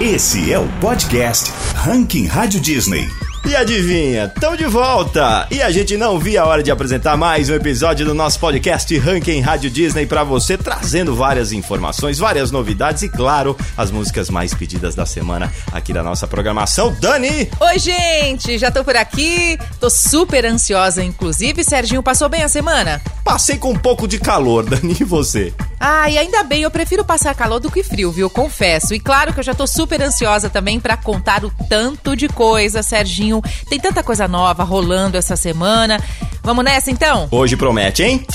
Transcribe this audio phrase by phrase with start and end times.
[0.00, 3.06] Esse é o podcast Ranking Rádio Disney.
[3.48, 5.46] E adivinha, estão de volta!
[5.50, 8.96] E a gente não via a hora de apresentar mais um episódio do nosso podcast
[8.98, 14.54] Ranking Rádio Disney para você, trazendo várias informações, várias novidades e, claro, as músicas mais
[14.54, 16.94] pedidas da semana aqui da nossa programação.
[17.00, 17.50] Dani!
[17.58, 18.56] Oi, gente!
[18.58, 21.64] Já tô por aqui, tô super ansiosa, inclusive.
[21.64, 23.00] Serginho, passou bem a semana?
[23.24, 25.52] Passei com um pouco de calor, Dani, e você?
[25.82, 28.28] Ah, e ainda bem, eu prefiro passar calor do que frio, viu?
[28.28, 28.92] Confesso.
[28.94, 32.82] E claro que eu já tô super ansiosa também para contar o tanto de coisa,
[32.82, 33.29] Serginho.
[33.68, 36.02] Tem tanta coisa nova rolando essa semana.
[36.42, 37.28] Vamos nessa então?
[37.30, 38.26] Hoje promete, hein?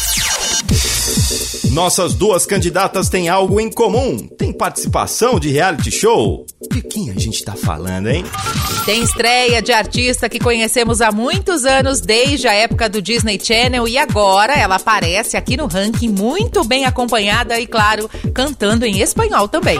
[1.71, 4.17] Nossas duas candidatas têm algo em comum.
[4.37, 6.45] Tem participação de reality show.
[6.71, 8.23] De quem a gente tá falando, hein?
[8.85, 13.87] Tem estreia de artista que conhecemos há muitos anos, desde a época do Disney Channel,
[13.87, 19.47] e agora ela aparece aqui no ranking muito bem acompanhada e, claro, cantando em espanhol
[19.47, 19.79] também.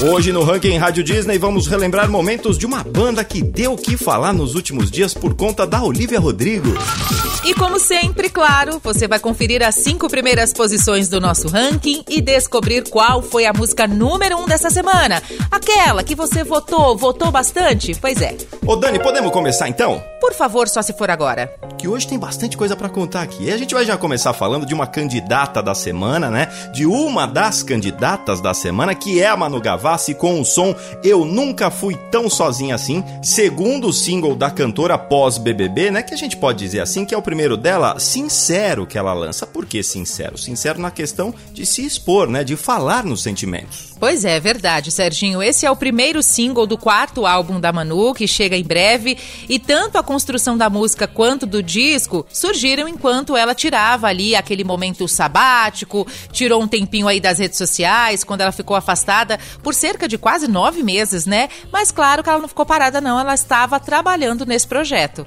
[0.00, 3.96] Hoje no Ranking Rádio Disney vamos relembrar momentos de uma banda que deu o que
[3.96, 6.72] falar nos últimos dias por conta da Olivia Rodrigo.
[7.48, 12.20] E como sempre, claro, você vai conferir as cinco primeiras posições do nosso ranking e
[12.20, 15.22] descobrir qual foi a música número um dessa semana.
[15.50, 17.94] Aquela que você votou, votou bastante?
[17.98, 18.36] Pois é.
[18.66, 20.04] Ô Dani, podemos começar então?
[20.20, 21.52] Por favor, só se for agora.
[21.76, 23.44] Que hoje tem bastante coisa para contar aqui.
[23.44, 26.48] E a gente vai já começar falando de uma candidata da semana, né?
[26.72, 31.24] De uma das candidatas da semana, que é a Manu Gavassi com o som Eu
[31.24, 36.02] Nunca Fui Tão Sozinha Assim, segundo single da cantora pós BBB, né?
[36.02, 39.46] Que a gente pode dizer assim, que é o primeiro dela, sincero que ela lança.
[39.46, 40.36] Por que sincero?
[40.38, 42.44] Sincero na questão de se expor, né?
[42.44, 43.94] De falar nos sentimentos.
[43.98, 45.42] Pois é, verdade, Serginho.
[45.42, 49.58] Esse é o primeiro single do quarto álbum da Manu, que chega em breve, e
[49.58, 55.06] tanto a construção da música quanto do disco surgiram enquanto ela tirava ali aquele momento
[55.06, 60.16] sabático, tirou um tempinho aí das redes sociais, quando ela ficou afastada por cerca de
[60.16, 61.50] quase nove meses, né?
[61.70, 65.26] Mas claro que ela não ficou parada, não, ela estava trabalhando nesse projeto.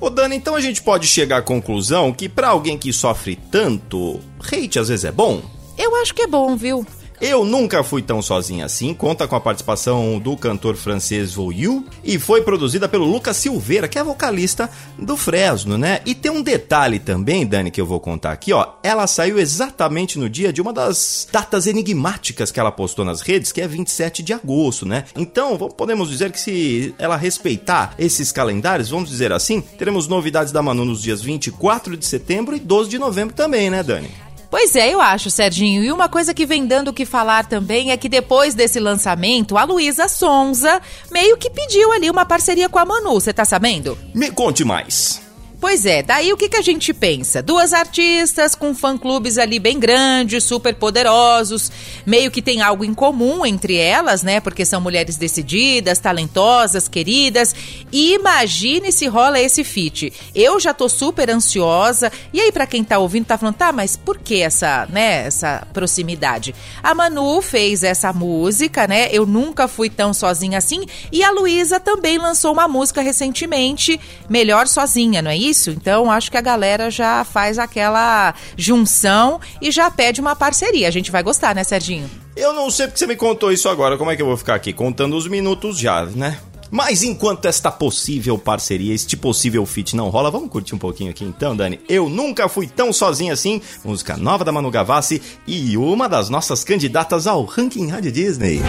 [0.00, 4.18] Ô Dani, então a gente pode chegar à conclusão que para alguém que sofre tanto,
[4.50, 5.42] hate às vezes é bom?
[5.76, 6.86] Eu acho que é bom, viu?
[7.24, 12.18] Eu Nunca Fui Tão Sozinha Assim conta com a participação do cantor francês Voyou e
[12.18, 14.68] foi produzida pelo Lucas Silveira, que é vocalista
[14.98, 16.00] do Fresno, né?
[16.04, 18.70] E tem um detalhe também, Dani, que eu vou contar aqui, ó.
[18.82, 23.52] Ela saiu exatamente no dia de uma das datas enigmáticas que ela postou nas redes,
[23.52, 25.04] que é 27 de agosto, né?
[25.16, 30.60] Então, podemos dizer que se ela respeitar esses calendários, vamos dizer assim, teremos novidades da
[30.60, 34.10] Manu nos dias 24 de setembro e 12 de novembro também, né, Dani?
[34.52, 35.82] Pois é, eu acho, Serginho.
[35.82, 39.56] E uma coisa que vem dando o que falar também é que depois desse lançamento,
[39.56, 40.78] a Luísa Sonza
[41.10, 43.96] meio que pediu ali uma parceria com a Manu, você tá sabendo?
[44.14, 45.22] Me conte mais.
[45.62, 47.40] Pois é, daí o que, que a gente pensa?
[47.40, 51.70] Duas artistas com fã-clubes ali bem grandes, super poderosos,
[52.04, 54.40] meio que tem algo em comum entre elas, né?
[54.40, 57.54] Porque são mulheres decididas, talentosas, queridas.
[57.92, 60.12] E imagine se rola esse feat.
[60.34, 62.10] Eu já tô super ansiosa.
[62.32, 65.64] E aí, para quem tá ouvindo, tá falando, tá, mas por que essa, né, essa
[65.72, 66.56] proximidade?
[66.82, 69.08] A Manu fez essa música, né?
[69.12, 70.84] Eu nunca fui tão sozinha assim.
[71.12, 75.51] E a Luísa também lançou uma música recentemente, Melhor Sozinha, não é isso?
[75.52, 75.70] Isso.
[75.70, 80.88] Então, acho que a galera já faz aquela junção e já pede uma parceria.
[80.88, 82.10] A gente vai gostar, né, Serginho?
[82.34, 83.98] Eu não sei porque você me contou isso agora.
[83.98, 86.38] Como é que eu vou ficar aqui contando os minutos já, né?
[86.70, 91.22] Mas enquanto esta possível parceria, este possível feat não rola, vamos curtir um pouquinho aqui
[91.22, 91.78] então, Dani.
[91.86, 93.60] Eu nunca fui tão sozinho assim.
[93.84, 98.62] Música nova da Manu Gavassi e uma das nossas candidatas ao Ranking Rádio Disney.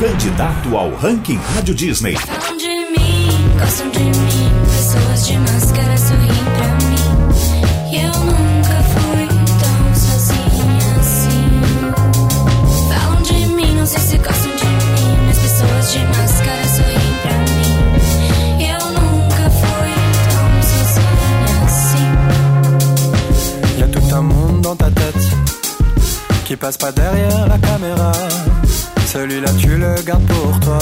[0.00, 2.16] Candidato ao Ranking Rádio Disney.
[2.16, 3.28] Falam de mim,
[3.60, 4.14] gostam de mim,
[4.64, 5.47] pessoas de máscara
[26.48, 28.10] qui passe pas derrière la caméra.
[29.06, 30.78] Celui-là, tu le gardes pour toi.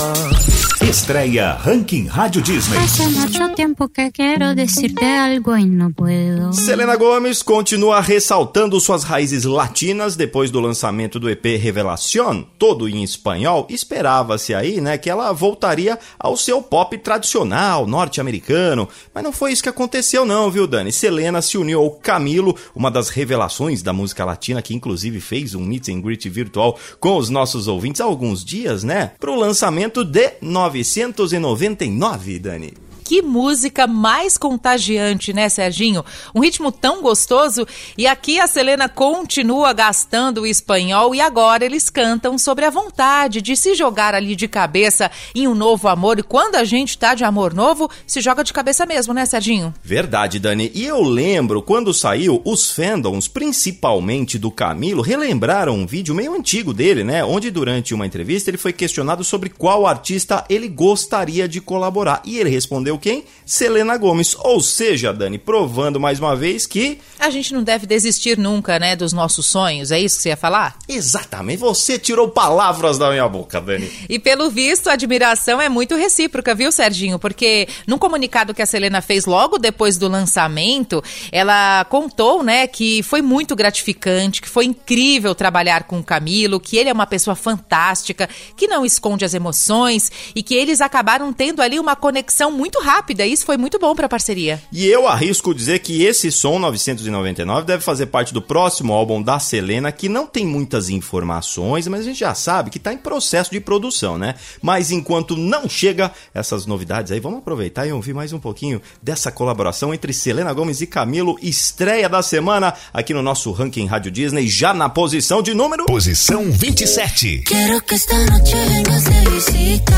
[0.89, 2.79] Estreia Ranking Rádio Disney.
[2.79, 6.53] Hace mucho tiempo que quiero decirte algo y no puedo.
[6.53, 13.03] Selena Gomes continua ressaltando suas raízes latinas depois do lançamento do EP Revelación, todo em
[13.03, 13.67] espanhol.
[13.69, 19.65] Esperava-se aí, né, que ela voltaria ao seu pop tradicional norte-americano, mas não foi isso
[19.65, 20.93] que aconteceu não, viu, Dani?
[20.93, 25.63] Selena se uniu ao Camilo, uma das revelações da música latina que inclusive fez um
[25.63, 30.35] meet and greet virtual com os nossos ouvintes há alguns dias, né, pro lançamento de
[30.85, 32.86] 999, Dani.
[33.07, 36.05] Que música mais contagiante, né, Serginho?
[36.35, 37.65] Um ritmo tão gostoso.
[37.97, 43.41] E aqui a Selena continua gastando o espanhol e agora eles cantam sobre a vontade
[43.41, 46.19] de se jogar ali de cabeça em um novo amor.
[46.19, 49.73] E quando a gente tá de amor novo, se joga de cabeça mesmo, né, Serginho?
[49.85, 50.73] Verdade, Dani.
[50.75, 56.75] E eu lembro, quando saiu, os fandoms, principalmente do Camilo, relembraram um vídeo meio antigo
[56.75, 57.25] dele, né?
[57.25, 62.21] Onde durante uma entrevista ele foi questionado sobre qual artista ele gostaria de colaborar.
[62.25, 63.25] E ele respondeu quem?
[63.45, 64.37] Selena Gomes.
[64.41, 66.99] Ou seja, Dani, provando mais uma vez que.
[67.19, 69.91] A gente não deve desistir nunca, né, dos nossos sonhos.
[69.91, 70.77] É isso que você ia falar?
[70.89, 73.91] Exatamente, você tirou palavras da minha boca, Dani.
[74.09, 77.19] E pelo visto, a admiração é muito recíproca, viu, Serginho?
[77.19, 81.03] Porque num comunicado que a Selena fez logo depois do lançamento,
[81.33, 86.77] ela contou, né, que foi muito gratificante, que foi incrível trabalhar com o Camilo, que
[86.77, 91.61] ele é uma pessoa fantástica, que não esconde as emoções e que eles acabaram tendo
[91.61, 93.27] ali uma conexão muito rápida.
[93.27, 94.63] Isso foi muito bom para a parceria.
[94.71, 99.41] E eu arrisco dizer que esse som 999 deve fazer parte do próximo álbum da
[99.41, 103.51] Selena, que não tem muitas informações, mas a gente já sabe que está em processo
[103.51, 104.37] de produção, né?
[104.63, 109.33] Mas enquanto não chega essas novidades aí, vamos aproveitar e ouvir mais um pouquinho dessa
[109.33, 114.47] colaboração entre Selena Gomes e Camilo, estreia da semana aqui no nosso ranking Rádio Disney,
[114.47, 115.87] já na posição de número.
[115.87, 117.43] Posição 27.
[117.47, 119.93] Quiero que esta noche vengas de visita.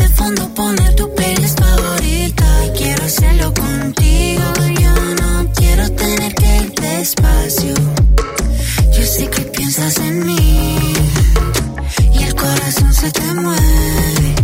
[0.00, 2.05] De fondo poner tu playlist favorita.
[2.76, 4.42] Quiero hacerlo contigo.
[4.80, 7.74] Yo no quiero tener que ir despacio.
[8.96, 10.78] Yo sé que piensas en mí.
[12.14, 14.34] Y el corazón se te mueve.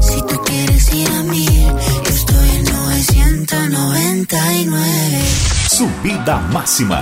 [0.00, 1.68] Si tú quieres ir a mil,
[2.04, 5.24] yo estoy en 999.
[5.68, 7.00] Subida máxima.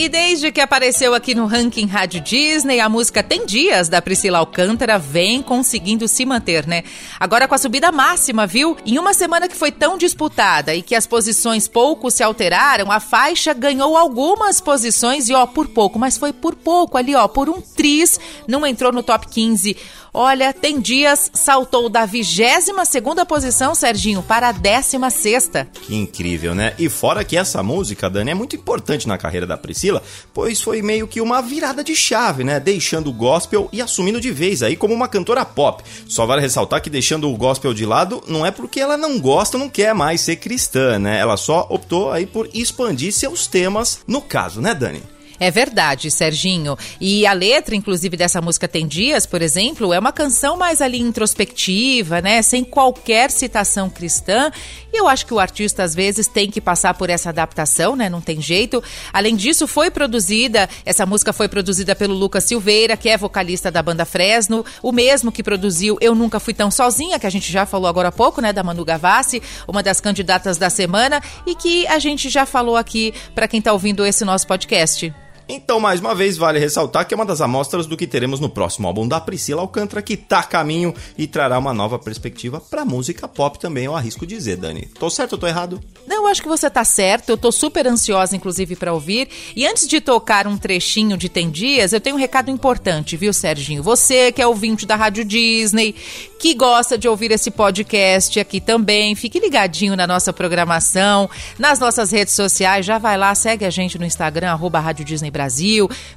[0.00, 4.38] E desde que apareceu aqui no ranking Rádio Disney, a música Tem Dias, da Priscila
[4.38, 6.84] Alcântara, vem conseguindo se manter, né?
[7.20, 8.78] Agora com a subida máxima, viu?
[8.86, 12.98] Em uma semana que foi tão disputada e que as posições pouco se alteraram, a
[12.98, 17.50] faixa ganhou algumas posições e, ó, por pouco, mas foi por pouco ali, ó, por
[17.50, 18.18] um tris,
[18.48, 19.76] não entrou no top 15.
[20.12, 25.68] Olha, Tem Dias saltou da 22 segunda posição, Serginho, para a 16 sexta.
[25.82, 26.74] Que incrível, né?
[26.78, 30.02] E fora que essa música, Dani, é muito importante na carreira da Priscila,
[30.34, 32.58] pois foi meio que uma virada de chave, né?
[32.58, 35.84] Deixando o gospel e assumindo de vez aí como uma cantora pop.
[36.08, 39.56] Só vale ressaltar que deixando o gospel de lado não é porque ela não gosta,
[39.58, 41.18] não quer mais ser cristã, né?
[41.18, 45.02] Ela só optou aí por expandir seus temas no caso, né, Dani?
[45.40, 46.76] É verdade, Serginho.
[47.00, 51.00] E a letra, inclusive, dessa música Tem Dias, por exemplo, é uma canção mais ali
[51.00, 52.42] introspectiva, né?
[52.42, 54.52] Sem qualquer citação cristã.
[54.92, 58.10] E eu acho que o artista, às vezes, tem que passar por essa adaptação, né?
[58.10, 58.84] Não tem jeito.
[59.14, 63.82] Além disso, foi produzida, essa música foi produzida pelo Lucas Silveira, que é vocalista da
[63.82, 67.64] banda Fresno, o mesmo que produziu Eu Nunca Fui Tão Sozinha, que a gente já
[67.64, 68.52] falou agora há pouco, né?
[68.52, 73.14] Da Manu Gavassi, uma das candidatas da semana, e que a gente já falou aqui
[73.34, 75.10] para quem tá ouvindo esse nosso podcast.
[75.52, 78.48] Então, mais uma vez, vale ressaltar que é uma das amostras do que teremos no
[78.48, 82.84] próximo álbum da Priscila Alcântara, que tá a caminho e trará uma nova perspectiva pra
[82.84, 84.88] música pop também, eu arrisco dizer, Dani.
[84.98, 85.80] Tô certo ou tô errado?
[86.06, 87.30] Não, eu acho que você tá certo.
[87.30, 89.28] Eu tô super ansiosa, inclusive, para ouvir.
[89.56, 93.32] E antes de tocar um trechinho de Tem Dias, eu tenho um recado importante, viu,
[93.32, 93.82] Serginho?
[93.82, 95.94] Você que é ouvinte da Rádio Disney,
[96.38, 102.10] que gosta de ouvir esse podcast aqui também, fique ligadinho na nossa programação, nas nossas
[102.10, 102.86] redes sociais.
[102.86, 105.30] Já vai lá, segue a gente no Instagram, arroba Rádio Disney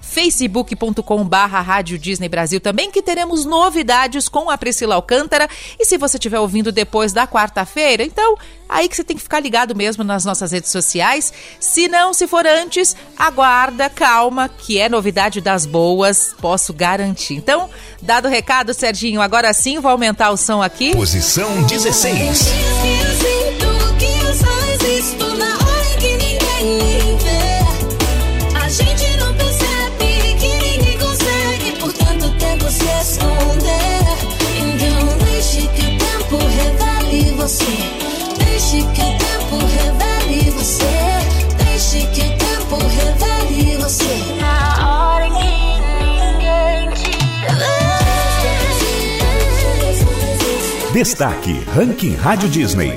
[0.01, 5.47] facebook.com barra Rádio Disney Brasil também, que teremos novidades com a Priscila Alcântara.
[5.79, 8.35] E se você estiver ouvindo depois da quarta-feira, então
[8.73, 11.31] aí que você tem que ficar ligado mesmo nas nossas redes sociais.
[11.59, 17.35] Se não, se for antes, aguarda, calma, que é novidade das boas, posso garantir.
[17.35, 17.69] Então,
[18.01, 20.95] dado o recado, Serginho, agora sim vou aumentar o som aqui.
[20.95, 22.37] Posição 16.
[22.37, 26.92] Sinto que só existo na hora que ninguém vê.
[51.03, 52.93] Destaque Ranking Rádio Disney.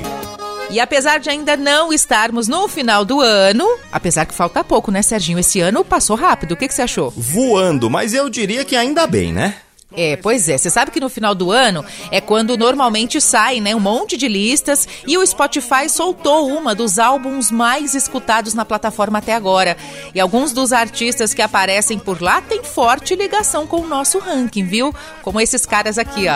[0.69, 5.01] E apesar de ainda não estarmos no final do ano, apesar que falta pouco, né,
[5.01, 5.37] Serginho?
[5.37, 6.53] Esse ano passou rápido.
[6.53, 7.11] O que, que você achou?
[7.11, 9.55] Voando, mas eu diria que ainda bem, né?
[9.95, 10.57] É, pois é.
[10.57, 14.27] Você sabe que no final do ano é quando normalmente sai, né, um monte de
[14.27, 19.77] listas e o Spotify soltou uma dos álbuns mais escutados na plataforma até agora.
[20.13, 24.65] E alguns dos artistas que aparecem por lá têm forte ligação com o nosso ranking,
[24.65, 24.93] viu?
[25.21, 26.35] Como esses caras aqui, ó.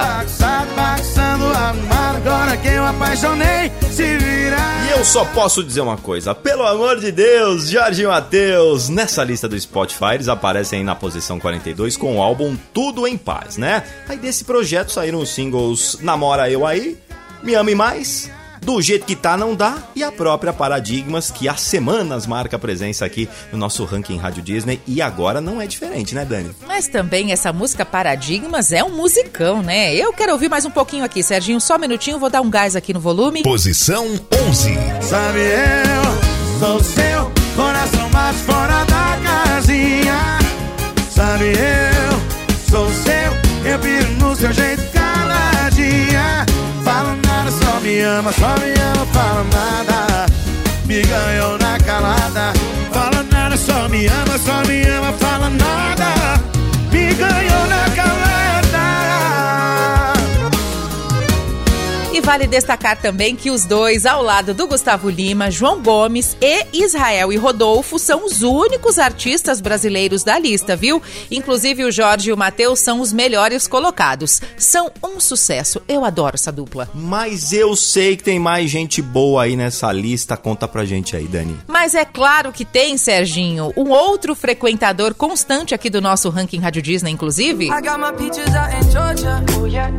[4.88, 9.48] E eu só posso dizer uma coisa, pelo amor de Deus, Jorge Matheus, nessa lista
[9.48, 13.84] do Spotify eles aparecem na posição 42 com o álbum Tudo em Paz, né?
[14.08, 16.98] Aí desse projeto saíram os singles Namora Eu Aí,
[17.44, 18.30] Me Ame Mais,
[18.62, 23.04] Do Jeito Que Tá Não Dá e a própria Paradigmas, que há semanas marca presença
[23.06, 26.52] aqui no nosso ranking Rádio Disney e agora não é diferente, né, Dani?
[26.68, 29.94] Mas também essa música Paradigmas é um musicão, né?
[29.96, 32.76] Eu quero ouvir mais um pouquinho aqui, Serginho, só um minutinho, vou dar um gás
[32.76, 33.42] aqui no volume.
[33.44, 34.06] Posição
[34.48, 34.74] 11.
[35.02, 40.40] Sabe eu sou seu coração mais fora da casinha.
[41.10, 43.11] Sabe eu sou seu,
[43.72, 46.46] eu piro no seu jeito caladinha.
[46.84, 50.26] Fala nada, só me ama, só me ama, fala nada.
[50.86, 52.54] Me ganhou na calada.
[52.92, 56.42] Fala nada, só me ama, só me ama, fala nada.
[56.92, 57.91] Me ganhou na calada.
[62.22, 66.68] E vale destacar também que os dois, ao lado do Gustavo Lima, João Gomes e
[66.72, 71.02] Israel e Rodolfo, são os únicos artistas brasileiros da lista, viu?
[71.32, 74.40] Inclusive o Jorge e o Matheus são os melhores colocados.
[74.56, 75.82] São um sucesso.
[75.88, 76.88] Eu adoro essa dupla.
[76.94, 81.26] Mas eu sei que tem mais gente boa aí nessa lista, conta pra gente aí,
[81.28, 81.58] Dani.
[81.66, 86.84] Mas é claro que tem, Serginho, um outro frequentador constante aqui do nosso ranking Rádio
[86.84, 87.66] Disney, inclusive.
[87.66, 89.44] I got my peaches out in Georgia.
[89.60, 89.90] Oh yeah.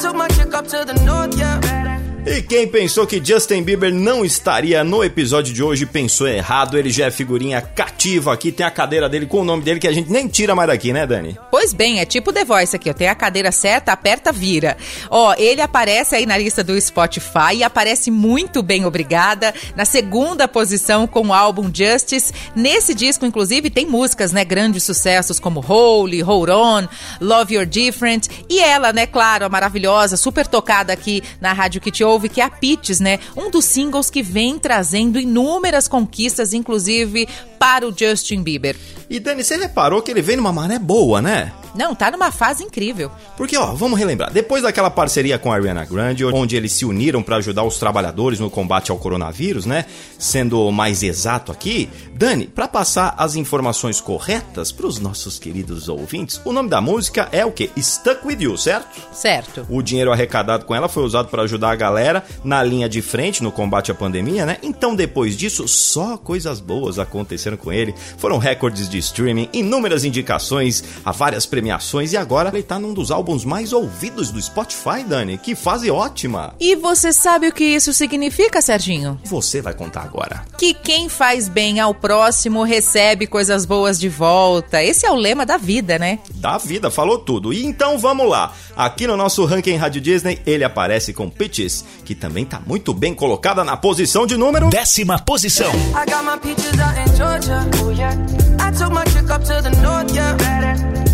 [0.00, 1.83] Took my chick up to the north, yeah.
[2.26, 6.78] E quem pensou que Justin Bieber não estaria no episódio de hoje pensou errado.
[6.78, 9.86] Ele já é figurinha cativa aqui, tem a cadeira dele com o nome dele que
[9.86, 11.36] a gente nem tira mais daqui, né, Dani?
[11.50, 12.92] Pois bem, é tipo The Voice aqui.
[12.94, 14.74] Tem a cadeira certa, aperta, vira.
[15.10, 20.48] Ó, ele aparece aí na lista do Spotify e aparece muito bem, obrigada, na segunda
[20.48, 22.32] posição com o álbum Justice.
[22.56, 26.88] Nesse disco, inclusive, tem músicas, né, grandes sucessos como Holy, Hold On,
[27.20, 28.28] Love You're Different.
[28.48, 32.40] E ela, né, claro, a maravilhosa, super tocada aqui na Rádio que te ouve, que
[32.40, 33.18] a Peaches, né?
[33.36, 37.28] Um dos singles que vem trazendo inúmeras conquistas, inclusive
[37.58, 38.76] para o Justin Bieber.
[39.10, 41.52] E Dani, você reparou que ele vem numa maré boa, né?
[41.74, 43.10] Não, tá numa fase incrível.
[43.36, 44.32] Porque, ó, vamos relembrar.
[44.32, 48.38] Depois daquela parceria com a Ariana Grande, onde eles se uniram para ajudar os trabalhadores
[48.38, 49.84] no combate ao coronavírus, né?
[50.18, 56.40] Sendo mais exato aqui, Dani, para passar as informações corretas para os nossos queridos ouvintes,
[56.44, 57.68] o nome da música é o quê?
[57.76, 59.02] Stuck With You, certo?
[59.12, 59.66] Certo.
[59.68, 63.42] O dinheiro arrecadado com ela foi usado para ajudar a galera na linha de frente
[63.42, 64.58] no combate à pandemia, né?
[64.62, 67.94] Então, depois disso, só coisas boas aconteceram com ele.
[68.16, 71.63] Foram recordes de streaming, inúmeras indicações a várias premiações
[72.12, 75.38] e agora ele tá num dos álbuns mais ouvidos do Spotify, Dani.
[75.38, 76.54] Que fase ótima!
[76.60, 79.18] E você sabe o que isso significa, Serginho?
[79.24, 80.44] Você vai contar agora.
[80.58, 84.82] Que quem faz bem ao próximo recebe coisas boas de volta.
[84.82, 86.18] Esse é o lema da vida, né?
[86.34, 87.52] Da vida, falou tudo.
[87.52, 88.52] E então vamos lá.
[88.76, 93.14] Aqui no nosso ranking Rádio Disney, ele aparece com Peaches, que também tá muito bem
[93.14, 94.68] colocada na posição de número.
[94.68, 95.70] Décima posição.
[95.70, 97.66] I got my peaches out in Georgia.
[97.82, 98.14] Oh yeah.
[98.60, 100.36] I took my chick up to the north, yeah.
[100.40, 101.13] I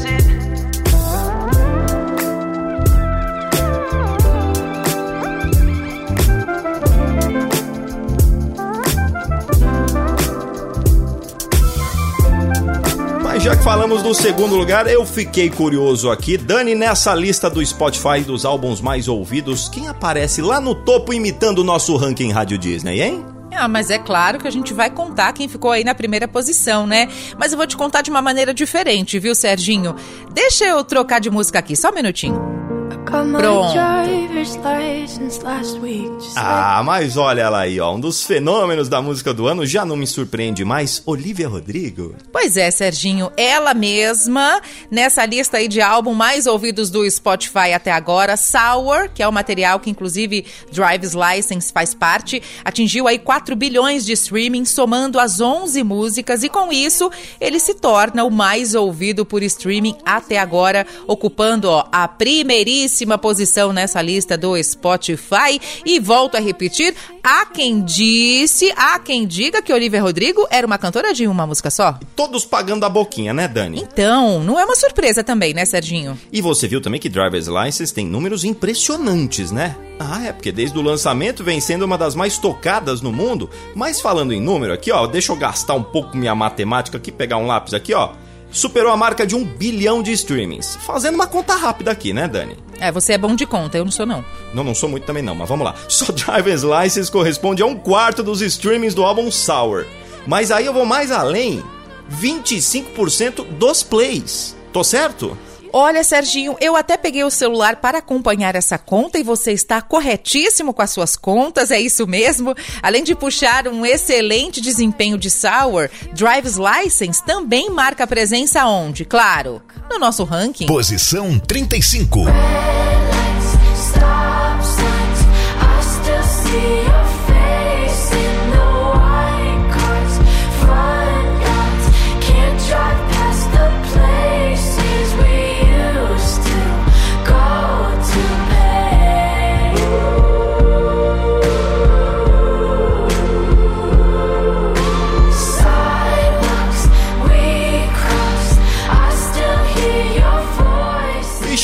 [13.41, 16.37] já que falamos do segundo lugar, eu fiquei curioso aqui.
[16.37, 21.59] Dani, nessa lista do Spotify dos álbuns mais ouvidos, quem aparece lá no topo imitando
[21.59, 23.25] o nosso ranking Rádio Disney, hein?
[23.51, 26.85] Ah, mas é claro que a gente vai contar quem ficou aí na primeira posição,
[26.85, 27.09] né?
[27.37, 29.95] Mas eu vou te contar de uma maneira diferente, viu, Serginho?
[30.31, 32.60] Deixa eu trocar de música aqui, só um minutinho.
[33.05, 33.73] Got my Pronto.
[33.73, 36.07] driver's license last week.
[36.21, 37.93] Just Ah, mas olha ela aí, ó.
[37.95, 41.01] Um dos fenômenos da música do ano já não me surpreende mais.
[41.05, 42.15] Olivia Rodrigo.
[42.31, 47.91] Pois é, Serginho, ela mesma, nessa lista aí de álbum mais ouvidos do Spotify até
[47.91, 53.55] agora, Sour, que é o material que inclusive Drive's License faz parte, atingiu aí 4
[53.55, 58.75] bilhões de streaming, somando as 11 músicas, e com isso ele se torna o mais
[58.75, 65.59] ouvido por streaming até agora, ocupando ó, a primeiríssima décima posição nessa lista do Spotify.
[65.85, 66.93] E volto a repetir:
[67.23, 71.71] há quem disse, há quem diga que Olivia Rodrigo era uma cantora de uma música
[71.71, 71.97] só.
[72.15, 73.81] Todos pagando a boquinha, né, Dani?
[73.81, 76.19] Então, não é uma surpresa também, né, Serginho?
[76.31, 79.75] E você viu também que Driver's License tem números impressionantes, né?
[79.97, 83.49] Ah, é, porque desde o lançamento vem sendo uma das mais tocadas no mundo.
[83.73, 87.37] Mas falando em número aqui, ó, deixa eu gastar um pouco minha matemática aqui, pegar
[87.37, 88.11] um lápis aqui, ó.
[88.51, 90.75] Superou a marca de um bilhão de streamings.
[90.75, 92.57] Fazendo uma conta rápida aqui, né, Dani?
[92.79, 94.25] É, você é bom de conta, eu não sou não.
[94.53, 95.75] Não, não sou muito também não, mas vamos lá.
[95.87, 99.85] Só Driver's License corresponde a um quarto dos streamings do álbum Sour.
[100.27, 101.63] Mas aí eu vou mais além.
[102.11, 104.55] 25% dos plays.
[104.73, 105.37] Tô certo?
[105.73, 110.73] Olha, Serginho, eu até peguei o celular para acompanhar essa conta e você está corretíssimo
[110.73, 112.55] com as suas contas, é isso mesmo?
[112.81, 119.05] Além de puxar um excelente desempenho de Sour, Drive's License também marca presença onde?
[119.05, 120.65] Claro, no nosso ranking.
[120.65, 122.19] Posição 35.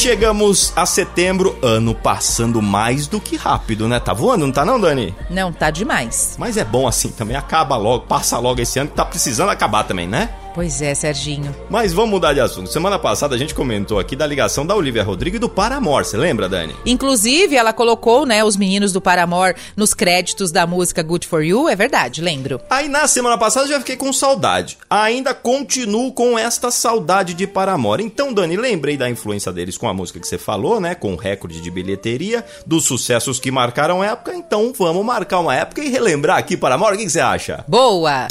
[0.07, 3.99] Chegamos a setembro, ano passando mais do que rápido, né?
[3.99, 5.13] Tá voando, não tá não, Dani?
[5.29, 6.37] Não, tá demais.
[6.39, 9.83] Mas é bom assim também, acaba logo, passa logo esse ano que tá precisando acabar
[9.83, 10.29] também, né?
[10.57, 11.55] Pois é, Serginho.
[11.69, 12.71] Mas vamos mudar de assunto.
[12.71, 16.17] Semana passada a gente comentou aqui da ligação da Olivia Rodrigo e do Paramore, você
[16.17, 16.75] lembra, Dani?
[16.83, 21.69] Inclusive, ela colocou, né, os meninos do Paramore nos créditos da música Good For You,
[21.69, 22.59] é verdade, lembro.
[22.71, 24.79] Aí na semana passada eu já fiquei com saudade.
[24.89, 28.03] Ainda continuo com esta saudade de Paramore.
[28.03, 30.95] Então, Dani, lembrei da influência deles com a música que você falou, né?
[30.95, 34.33] Com o recorde de bilheteria, dos sucessos que marcaram a época.
[34.33, 36.95] Então vamos marcar uma época e relembrar aqui Paramore.
[36.95, 37.63] O que que você acha?
[37.67, 38.27] Boa!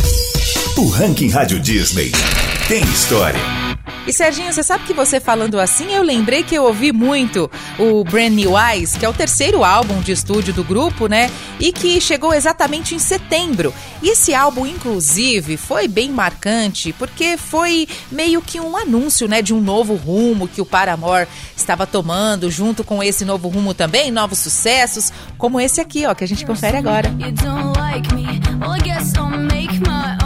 [0.79, 2.13] O Ranking Rádio Disney
[2.69, 3.41] tem história.
[4.07, 8.05] E Serginho, você sabe que você falando assim, eu lembrei que eu ouvi muito o
[8.05, 11.31] Brand New Eyes, que é o terceiro álbum de estúdio do grupo, né?
[11.59, 13.73] E que chegou exatamente em setembro.
[14.03, 19.55] E esse álbum, inclusive, foi bem marcante, porque foi meio que um anúncio, né, de
[19.55, 24.41] um novo rumo que o Paramore estava tomando, junto com esse novo rumo também, novos
[24.41, 27.09] sucessos, como esse aqui, ó, que a gente confere agora.
[27.19, 28.27] You don't like me,
[28.61, 30.26] well, I guess I'll make my own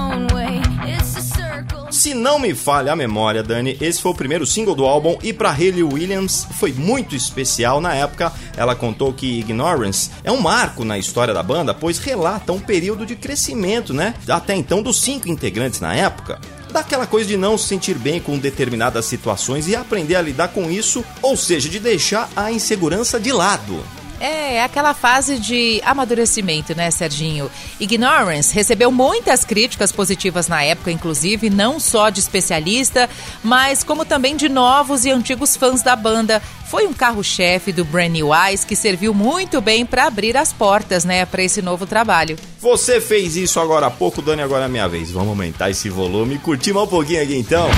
[2.00, 5.34] Se não me falha a memória, Dani, esse foi o primeiro single do álbum e
[5.34, 8.32] para Hayley Williams foi muito especial na época.
[8.56, 13.04] Ela contou que Ignorance é um marco na história da banda, pois relata um período
[13.04, 14.14] de crescimento, né?
[14.26, 16.40] Até então dos cinco integrantes na época.
[16.72, 20.70] Daquela coisa de não se sentir bem com determinadas situações e aprender a lidar com
[20.70, 23.78] isso, ou seja, de deixar a insegurança de lado.
[24.20, 27.50] É, é aquela fase de amadurecimento, né, Serginho?
[27.80, 33.08] Ignorance recebeu muitas críticas positivas na época, inclusive, não só de especialista,
[33.42, 36.42] mas como também de novos e antigos fãs da banda.
[36.68, 41.04] Foi um carro-chefe do Brand New Eyes que serviu muito bem para abrir as portas,
[41.04, 42.36] né, para esse novo trabalho.
[42.60, 45.10] Você fez isso agora há pouco, Dani, agora é minha vez.
[45.10, 47.68] Vamos aumentar esse volume e curtir mais um pouquinho aqui então.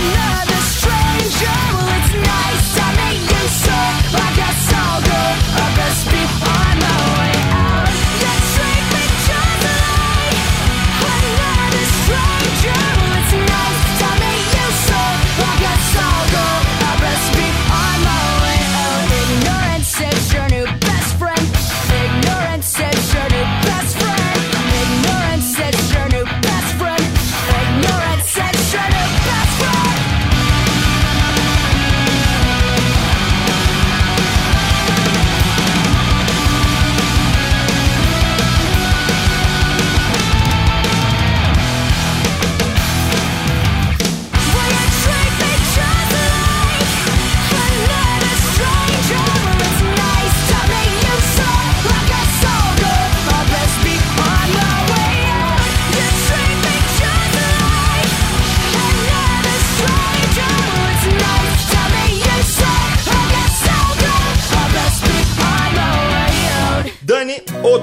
[0.00, 0.29] When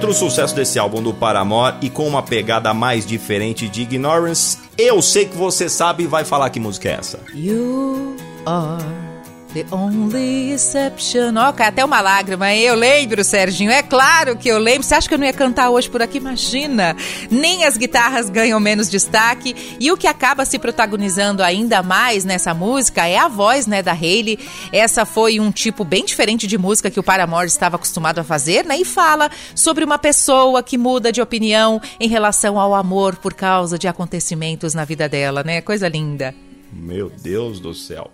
[0.08, 4.58] outro sucesso desse álbum do Paramore e com uma pegada mais diferente de Ignorance.
[4.78, 7.20] Eu sei que você sabe e vai falar que música é essa.
[7.34, 8.15] You
[8.46, 9.07] are
[9.58, 11.36] The only exception.
[11.36, 12.54] Ó, cai até uma lágrima.
[12.54, 13.72] Eu lembro, Serginho.
[13.72, 14.84] É claro que eu lembro.
[14.84, 16.20] Você acha que eu não ia cantar hoje por aqui?
[16.20, 16.96] Imagina.
[17.32, 19.56] Nem as guitarras ganham menos destaque.
[19.80, 23.93] E o que acaba se protagonizando ainda mais nessa música é a voz, né, da
[23.93, 24.38] Hayley.
[24.72, 28.63] Essa foi um tipo bem diferente de música que o Paramore estava acostumado a fazer,
[28.63, 28.78] né?
[28.78, 33.76] E fala sobre uma pessoa que muda de opinião em relação ao amor por causa
[33.80, 35.62] de acontecimentos na vida dela, né?
[35.62, 36.36] Coisa linda.
[36.72, 38.12] Meu Deus do céu.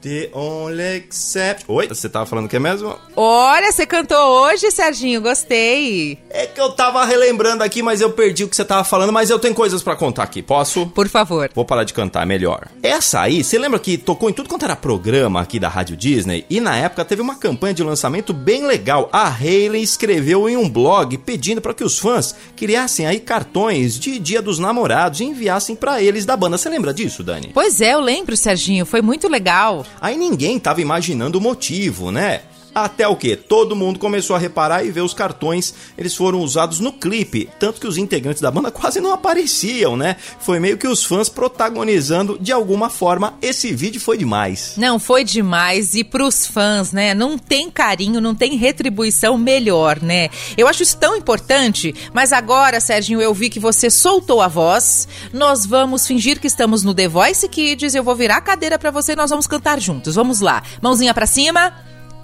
[0.00, 1.64] The only except...
[1.66, 2.96] Oi, você tava falando o que mesmo?
[3.16, 5.20] Olha, você cantou hoje, Serginho.
[5.20, 6.16] Gostei.
[6.30, 9.28] É que eu tava relembrando aqui, mas eu perdi o que você tava falando, mas
[9.28, 10.40] eu tenho coisas pra contar aqui.
[10.40, 10.86] Posso?
[10.86, 11.50] Por favor.
[11.52, 12.68] Vou parar de cantar, é melhor.
[12.80, 16.46] Essa aí, você lembra que tocou em tudo quanto era programa aqui da Rádio Disney?
[16.48, 19.08] E na época teve uma campanha de lançamento bem legal.
[19.12, 24.20] A Hayley escreveu em um blog pedindo para que os fãs criassem aí cartões de
[24.20, 26.56] Dia dos Namorados e enviassem pra eles da banda.
[26.56, 27.50] Você lembra disso, Dani?
[27.52, 28.86] Pois é, eu lembro, Serginho.
[28.86, 29.84] Foi muito legal.
[30.00, 32.42] Aí ninguém tava imaginando o motivo, né?
[32.74, 33.34] Até o que?
[33.36, 37.80] Todo mundo começou a reparar e ver os cartões, eles foram usados no clipe, tanto
[37.80, 40.16] que os integrantes da banda quase não apareciam, né?
[40.38, 43.34] Foi meio que os fãs protagonizando de alguma forma.
[43.42, 44.74] Esse vídeo foi demais.
[44.76, 45.94] Não, foi demais.
[45.94, 47.14] E pros fãs, né?
[47.14, 50.28] Não tem carinho, não tem retribuição melhor, né?
[50.56, 51.94] Eu acho isso tão importante.
[52.12, 55.08] Mas agora, Serginho, eu vi que você soltou a voz.
[55.32, 57.94] Nós vamos fingir que estamos no The Voice Kids.
[57.94, 60.14] Eu vou virar a cadeira pra você e nós vamos cantar juntos.
[60.14, 60.62] Vamos lá.
[60.80, 61.72] Mãozinha pra cima.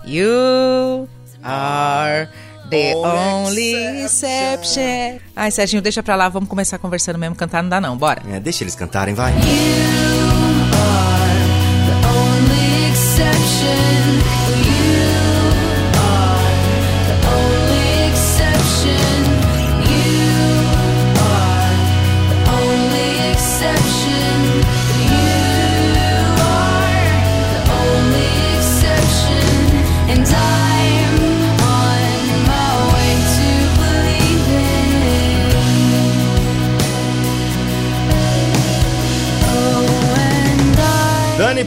[0.06, 1.08] You
[1.42, 2.28] are
[2.70, 5.18] the only exception.
[5.34, 6.28] Ai, Serginho, deixa pra lá.
[6.28, 7.34] Vamos começar conversando mesmo.
[7.34, 7.96] Cantar não dá não.
[7.96, 8.22] Bora.
[8.30, 9.32] É, deixa eles cantarem, vai.
[9.32, 11.33] only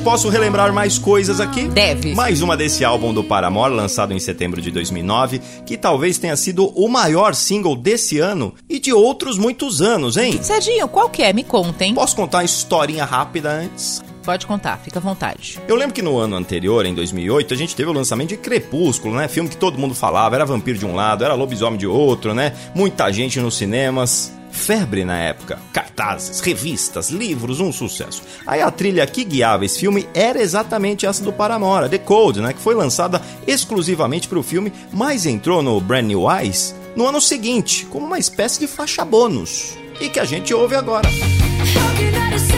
[0.08, 1.68] posso relembrar mais coisas aqui?
[1.68, 2.16] Deve.
[2.16, 6.66] Mais uma desse álbum do Paramore, lançado em setembro de 2009, que talvez tenha sido
[6.68, 10.42] o maior single desse ano e de outros muitos anos, hein?
[10.42, 11.34] Serginho, qual que é?
[11.34, 11.94] Me conta, hein?
[11.94, 14.02] Posso contar uma historinha rápida antes?
[14.24, 15.60] Pode contar, fica à vontade.
[15.68, 19.14] Eu lembro que no ano anterior, em 2008, a gente teve o lançamento de Crepúsculo,
[19.14, 19.28] né?
[19.28, 22.54] Filme que todo mundo falava, era vampiro de um lado, era lobisomem de outro, né?
[22.74, 24.37] Muita gente nos cinemas.
[24.52, 25.60] Febre na época.
[25.72, 28.22] Cartazes, revistas, livros, um sucesso.
[28.46, 32.54] Aí a trilha que guiava esse filme era exatamente essa do Paramore, The Code, né?
[32.54, 37.22] Que foi lançada exclusivamente para o filme, mas entrou no Brand New Eyes no ano
[37.22, 39.78] seguinte, como uma espécie de faixa bônus.
[40.02, 41.08] E que a gente ouve agora.
[41.08, 42.57] How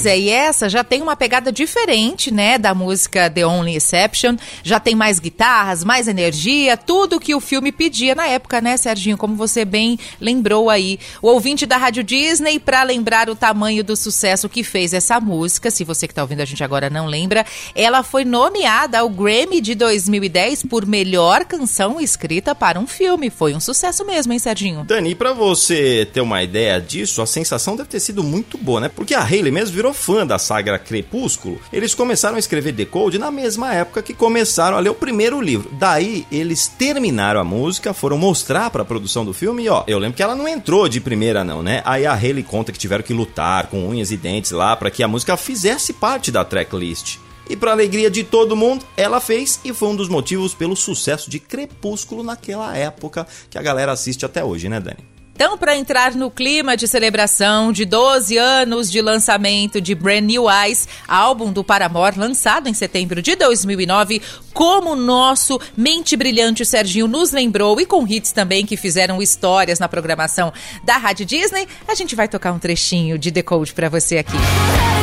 [0.00, 4.34] Pois é, e essa já tem uma pegada diferente, né, da música The Only Exception.
[4.62, 9.18] Já tem mais guitarras, mais energia, tudo que o filme pedia na época, né, Serginho?
[9.18, 10.98] Como você bem lembrou aí.
[11.20, 15.70] O ouvinte da Rádio Disney, para lembrar o tamanho do sucesso que fez essa música,
[15.70, 19.60] se você que tá ouvindo a gente agora não lembra, ela foi nomeada ao Grammy
[19.60, 23.28] de 2010 por melhor canção escrita para um filme.
[23.28, 24.82] Foi um sucesso mesmo, hein, Serginho?
[24.82, 28.88] Dani, pra você ter uma ideia disso, a sensação deve ter sido muito boa, né?
[28.88, 31.60] Porque a Hayley mesmo virou fã da saga Crepúsculo.
[31.72, 35.70] Eles começaram a escrever Decode na mesma época que começaram a ler o primeiro livro.
[35.72, 40.16] Daí, eles terminaram a música, foram mostrar pra produção do filme e, ó, eu lembro
[40.16, 41.82] que ela não entrou de primeira não, né?
[41.84, 45.02] Aí a Hayley conta que tiveram que lutar com unhas e dentes lá pra que
[45.02, 47.18] a música fizesse parte da tracklist.
[47.50, 51.28] E para alegria de todo mundo, ela fez e foi um dos motivos pelo sucesso
[51.28, 55.09] de Crepúsculo naquela época que a galera assiste até hoje, né, Dani?
[55.42, 60.44] Então, para entrar no clima de celebração de 12 anos de lançamento de Brand New
[60.50, 64.20] Eyes, álbum do Paramore, lançado em setembro de 2009,
[64.52, 69.88] como nosso mente brilhante Serginho nos lembrou e com hits também que fizeram histórias na
[69.88, 70.52] programação
[70.84, 74.36] da Rádio Disney, a gente vai tocar um trechinho de Decode para você aqui.
[74.36, 74.99] How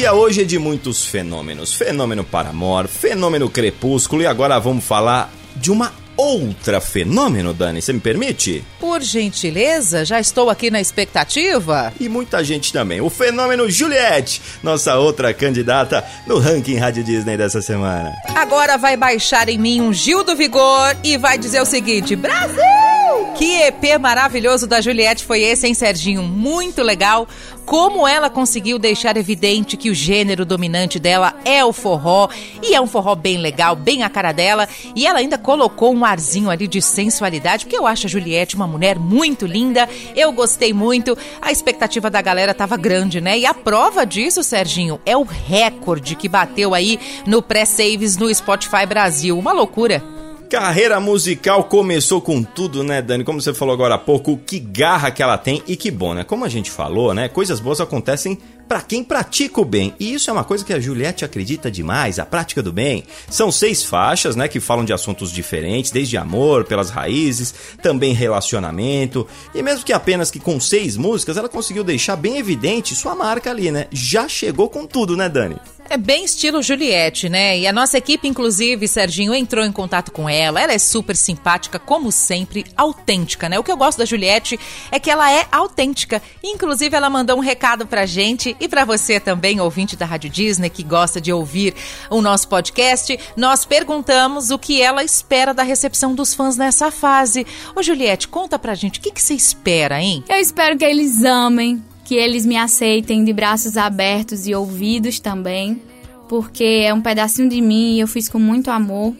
[0.00, 1.74] dia hoje é de muitos fenômenos.
[1.74, 8.00] Fenômeno Paramore, fenômeno Crepúsculo e agora vamos falar de uma outra fenômeno, Dani, você me
[8.00, 8.64] permite?
[8.78, 11.92] Por gentileza, já estou aqui na expectativa.
[12.00, 13.02] E muita gente também.
[13.02, 18.10] O fenômeno Juliette, nossa outra candidata no ranking Rádio Disney dessa semana.
[18.34, 22.99] Agora vai baixar em mim um Gil do Vigor e vai dizer o seguinte: Brasil!
[23.36, 26.22] Que EP maravilhoso da Juliette foi esse, hein, Serginho?
[26.22, 27.26] Muito legal.
[27.64, 32.28] Como ela conseguiu deixar evidente que o gênero dominante dela é o forró,
[32.62, 36.04] e é um forró bem legal, bem a cara dela, e ela ainda colocou um
[36.04, 40.72] arzinho ali de sensualidade, porque eu acho a Juliette uma mulher muito linda, eu gostei
[40.72, 43.38] muito, a expectativa da galera tava grande, né?
[43.38, 48.84] E a prova disso, Serginho, é o recorde que bateu aí no pré-saves no Spotify
[48.84, 49.38] Brasil.
[49.38, 50.19] Uma loucura.
[50.50, 53.22] Carreira musical começou com tudo, né, Dani?
[53.22, 56.24] Como você falou agora há pouco, que garra que ela tem e que bom, né?
[56.24, 57.28] Como a gente falou, né?
[57.28, 58.36] Coisas boas acontecem
[58.68, 59.94] para quem pratica o bem.
[60.00, 63.04] E isso é uma coisa que a Juliette acredita demais, a prática do bem.
[63.28, 69.28] São seis faixas, né, que falam de assuntos diferentes, desde amor, pelas raízes, também relacionamento.
[69.54, 73.50] E mesmo que apenas que com seis músicas, ela conseguiu deixar bem evidente sua marca
[73.50, 73.86] ali, né?
[73.92, 75.56] Já chegou com tudo, né, Dani?
[75.92, 77.58] É bem estilo Juliette, né?
[77.58, 80.60] E a nossa equipe, inclusive, Serginho, entrou em contato com ela.
[80.60, 83.58] Ela é super simpática, como sempre, autêntica, né?
[83.58, 84.56] O que eu gosto da Juliette
[84.92, 86.22] é que ela é autêntica.
[86.44, 90.70] Inclusive, ela mandou um recado pra gente e pra você também, ouvinte da Rádio Disney,
[90.70, 91.74] que gosta de ouvir
[92.08, 93.18] o nosso podcast.
[93.36, 97.44] Nós perguntamos o que ela espera da recepção dos fãs nessa fase.
[97.74, 100.22] Ô, Juliette, conta pra gente o que, que você espera, hein?
[100.28, 105.80] Eu espero que eles amem, que eles me aceitem de braços abertos e ouvidos também,
[106.28, 109.14] porque é um pedacinho de mim e eu fiz com muito amor.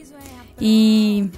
[0.60, 1.30] E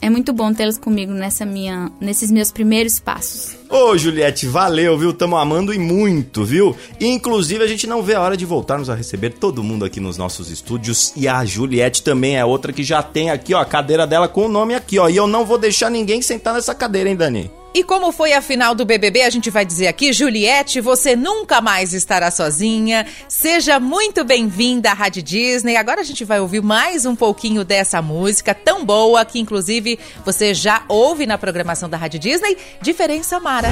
[0.00, 3.56] é muito bom tê-los comigo nessa minha, nesses meus primeiros passos.
[3.70, 5.12] Ô, Juliette, valeu, viu?
[5.12, 6.74] Tamo amando e muito, viu?
[7.00, 10.18] Inclusive, a gente não vê a hora de voltarmos a receber todo mundo aqui nos
[10.18, 11.12] nossos estúdios.
[11.14, 14.46] E a Juliette também é outra que já tem aqui, ó, a cadeira dela com
[14.46, 15.08] o nome aqui, ó.
[15.08, 17.48] E eu não vou deixar ninguém sentar nessa cadeira, hein, Dani?
[17.78, 21.60] E como foi a final do BBB, a gente vai dizer aqui, Juliette, você nunca
[21.60, 23.06] mais estará sozinha.
[23.28, 25.76] Seja muito bem-vinda à Rádio Disney.
[25.76, 30.52] Agora a gente vai ouvir mais um pouquinho dessa música tão boa que, inclusive, você
[30.52, 33.68] já ouve na programação da Rádio Disney, Diferença Mara.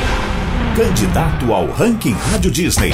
[0.77, 2.93] Candidato ao ranking Rádio Disney.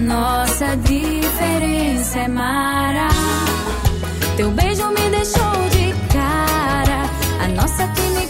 [0.00, 3.08] Nossa diferença é mara.
[4.34, 7.10] Teu beijo me deixou de cara.
[7.38, 8.23] A nossa química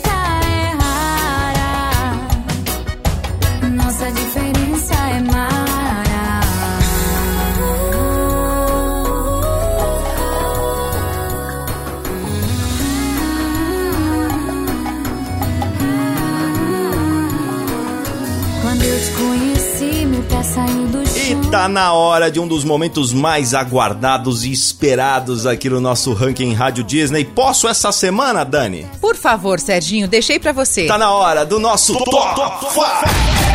[21.54, 21.60] do chão.
[21.60, 26.12] E tá na hora de um dos momentos mais aguardados e esperados aqui no nosso
[26.12, 27.24] ranking Rádio Disney.
[27.24, 28.86] Posso essa semana, Dani?
[29.00, 30.86] Por favor, Serginho, deixei pra você.
[30.86, 33.53] Tá na hora do nosso Top 5!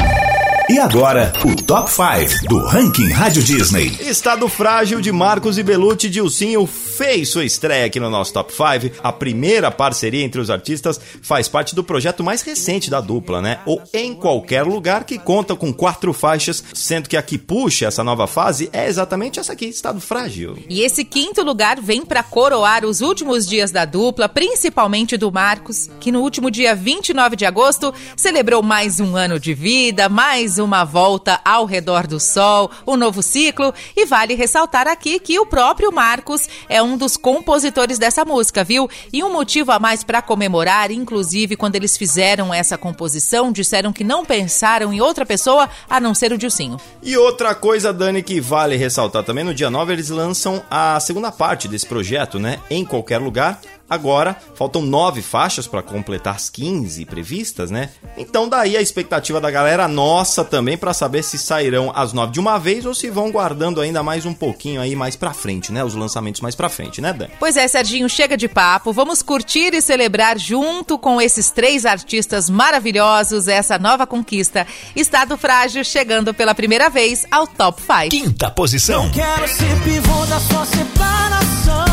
[0.72, 3.88] E agora, o Top 5 do ranking Rádio Disney.
[4.02, 9.00] Estado frágil de Marcos e Belucci Dilcinho fez sua estreia aqui no nosso Top 5.
[9.02, 13.62] A primeira parceria entre os artistas faz parte do projeto mais recente da dupla, né?
[13.66, 18.04] O Em Qualquer Lugar, que conta com quatro faixas, sendo que a que puxa essa
[18.04, 20.56] nova fase é exatamente essa aqui, Estado Frágil.
[20.70, 25.90] E esse quinto lugar vem pra coroar os últimos dias da dupla, principalmente do Marcos,
[26.00, 30.84] que no último dia 29 de agosto celebrou mais um ano de vida, mais uma
[30.84, 33.74] volta ao redor do sol, um novo ciclo.
[33.96, 38.90] E vale ressaltar aqui que o próprio Marcos é um dos compositores dessa música, viu?
[39.12, 44.04] E um motivo a mais pra comemorar, inclusive quando eles fizeram essa composição, disseram que
[44.04, 46.78] não pensaram em outra pessoa a não ser o Dilcinho.
[47.02, 51.32] E outra coisa, Dani, que vale ressaltar também, no dia 9 eles lançam a segunda
[51.32, 52.60] parte desse projeto, né?
[52.70, 53.60] Em qualquer lugar.
[53.90, 57.90] Agora, faltam nove faixas para completar as 15 previstas, né?
[58.18, 62.40] Então daí a expectativa da galera nossa também para saber se sairão as nove de
[62.40, 65.84] uma vez ou se vão guardando ainda mais um pouquinho aí mais pra frente, né?
[65.84, 67.32] Os lançamentos mais pra frente, né, Dani?
[67.40, 68.94] Pois é, Serginho, chega de papo.
[68.94, 74.68] Vamos curtir e celebrar junto com esses três artistas maravilhosos essa nova conquista.
[74.96, 78.10] Estado Frágil chegando pela primeira vez ao Top 5.
[78.10, 79.10] Quinta posição.
[79.12, 81.89] Quero ser pivô da sua separação.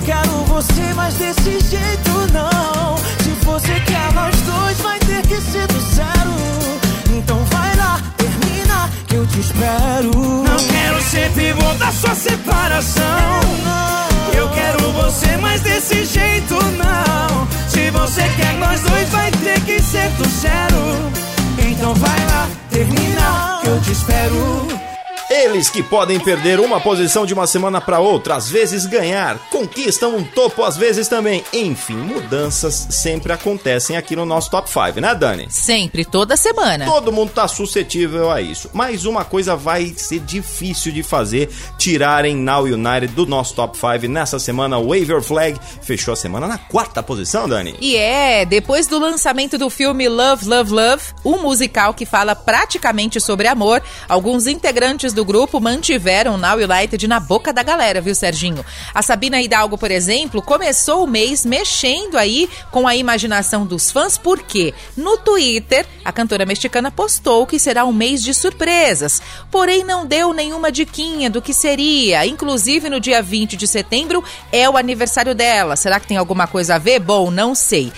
[0.00, 2.96] Eu quero você, mas desse jeito não.
[3.22, 7.18] Se você quer nós dois, vai ter que ser do zero.
[7.18, 10.10] Então vai lá, termina, que eu te espero.
[10.16, 13.40] Não quero ser pivô da sua separação.
[14.34, 17.46] Eu quero você, mas desse jeito não.
[17.68, 21.12] Se você quer nós dois, vai ter que ser do zero.
[21.58, 24.89] Então vai lá, termina, que eu te espero.
[25.42, 30.14] Eles que podem perder uma posição de uma semana para outra, às vezes ganhar, conquistam
[30.14, 31.42] um topo às vezes também.
[31.50, 35.46] Enfim, mudanças sempre acontecem aqui no nosso Top 5, né, Dani?
[35.48, 36.84] Sempre, toda semana.
[36.84, 38.68] Todo mundo tá suscetível a isso.
[38.74, 41.48] Mas uma coisa vai ser difícil de fazer:
[41.78, 44.12] tirarem Now United do nosso top 5.
[44.12, 47.74] Nessa semana, Wave Your Flag fechou a semana na quarta posição, Dani.
[47.80, 53.18] E é, depois do lançamento do filme Love, Love, Love, um musical que fala praticamente
[53.22, 58.66] sobre amor, alguns integrantes do grupo mantiveram Now United na boca da galera, viu, Serginho?
[58.92, 64.18] A Sabina Hidalgo, por exemplo, começou o mês mexendo aí com a imaginação dos fãs,
[64.18, 70.04] porque no Twitter a cantora mexicana postou que será um mês de surpresas, porém não
[70.04, 72.26] deu nenhuma diquinha do que seria.
[72.26, 75.76] Inclusive no dia 20 de setembro é o aniversário dela.
[75.76, 76.98] Será que tem alguma coisa a ver?
[76.98, 77.92] Bom, não sei.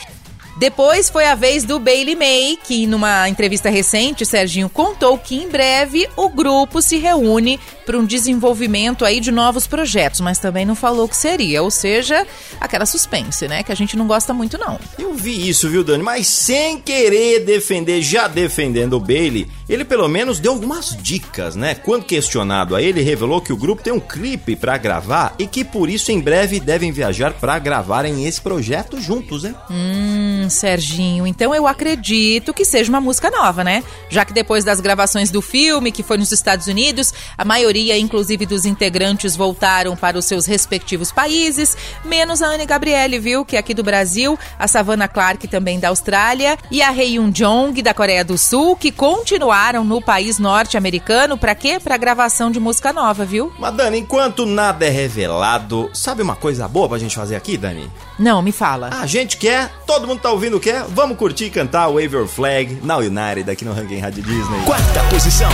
[0.57, 5.49] Depois foi a vez do Bailey May, que numa entrevista recente, Serginho contou que em
[5.49, 10.75] breve o grupo se reúne para um desenvolvimento aí de novos projetos, mas também não
[10.75, 12.27] falou o que seria, ou seja,
[12.61, 14.79] aquela suspense, né, que a gente não gosta muito não.
[14.99, 16.03] Eu vi isso, viu, Dani?
[16.03, 21.75] Mas sem querer defender, já defendendo o Bailey, ele pelo menos deu algumas dicas, né?
[21.75, 25.65] Quando questionado a ele, revelou que o grupo tem um clipe para gravar e que
[25.65, 29.55] por isso em breve devem viajar para gravarem esse projeto juntos, né?
[29.71, 33.83] Hum, Serginho, então eu acredito que seja uma música nova, né?
[34.09, 38.47] Já que depois das gravações do filme, que foi nos Estados Unidos, a maioria, inclusive
[38.47, 43.45] dos integrantes, voltaram para os seus respectivos países, menos a Anne Gabriele, viu?
[43.45, 47.81] Que é aqui do Brasil, a Savannah Clark também da Austrália e a Heyun Jong
[47.83, 51.79] da Coreia do Sul, que continuaram no país norte-americano para quê?
[51.83, 53.53] Para gravação de música nova, viu?
[53.59, 57.91] Mas Dani, enquanto nada é revelado, sabe uma coisa boa pra gente fazer aqui, Dani?
[58.19, 58.91] Não, me fala.
[58.93, 62.79] A gente quer, todo mundo tá ouvindo quer, vamos curtir e cantar Wave Your Flag
[62.83, 64.63] Now United aqui no Ranking Rádio Disney.
[64.65, 65.51] Quarta posição.